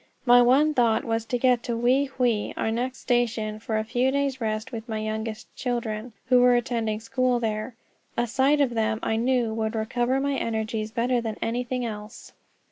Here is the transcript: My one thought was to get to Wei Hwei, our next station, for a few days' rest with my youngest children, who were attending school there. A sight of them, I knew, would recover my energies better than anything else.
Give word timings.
My 0.25 0.41
one 0.41 0.73
thought 0.73 1.05
was 1.05 1.25
to 1.25 1.37
get 1.37 1.61
to 1.61 1.77
Wei 1.77 2.05
Hwei, 2.07 2.55
our 2.57 2.71
next 2.71 3.01
station, 3.01 3.59
for 3.59 3.77
a 3.77 3.83
few 3.83 4.09
days' 4.09 4.41
rest 4.41 4.71
with 4.71 4.89
my 4.89 4.97
youngest 4.97 5.55
children, 5.55 6.13
who 6.25 6.39
were 6.41 6.55
attending 6.55 6.99
school 6.99 7.39
there. 7.39 7.75
A 8.17 8.25
sight 8.25 8.61
of 8.61 8.71
them, 8.71 8.97
I 9.03 9.15
knew, 9.15 9.53
would 9.53 9.75
recover 9.75 10.19
my 10.19 10.33
energies 10.33 10.89
better 10.89 11.21
than 11.21 11.37
anything 11.39 11.85
else. 11.85 12.33